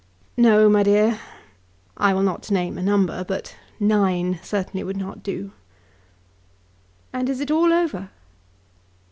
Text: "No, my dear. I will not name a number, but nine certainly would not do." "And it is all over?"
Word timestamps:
"No, 0.35 0.67
my 0.67 0.81
dear. 0.81 1.19
I 1.95 2.11
will 2.15 2.23
not 2.23 2.49
name 2.49 2.75
a 2.79 2.81
number, 2.81 3.23
but 3.23 3.55
nine 3.79 4.39
certainly 4.41 4.83
would 4.83 4.97
not 4.97 5.21
do." 5.21 5.51
"And 7.13 7.29
it 7.29 7.39
is 7.39 7.51
all 7.51 7.71
over?" 7.71 8.09